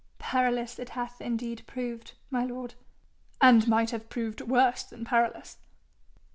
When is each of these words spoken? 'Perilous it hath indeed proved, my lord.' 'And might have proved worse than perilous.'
'Perilous 0.17 0.79
it 0.79 0.89
hath 0.97 1.21
indeed 1.21 1.61
proved, 1.67 2.15
my 2.31 2.43
lord.' 2.43 2.73
'And 3.39 3.67
might 3.67 3.91
have 3.91 4.09
proved 4.09 4.41
worse 4.41 4.81
than 4.83 5.05
perilous.' 5.05 5.57